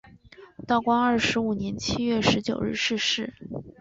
[0.65, 3.35] 道光二十五年七月十九日逝世。